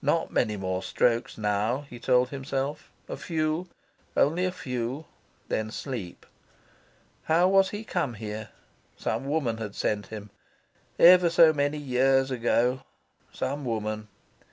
Not 0.00 0.30
many 0.30 0.56
more 0.56 0.80
strokes 0.80 1.36
now, 1.36 1.80
he 1.90 1.98
told 1.98 2.28
himself; 2.28 2.88
a 3.08 3.16
few, 3.16 3.68
only 4.16 4.44
a 4.44 4.52
few; 4.52 5.06
then 5.48 5.72
sleep. 5.72 6.24
How 7.24 7.48
was 7.48 7.70
he 7.70 7.82
come 7.82 8.14
here? 8.14 8.50
Some 8.96 9.26
woman 9.26 9.56
had 9.56 9.74
sent 9.74 10.06
him. 10.06 10.30
Ever 11.00 11.28
so 11.30 11.52
many 11.52 11.78
years 11.78 12.30
ago, 12.30 12.82
some 13.32 13.64
woman. 13.64 14.06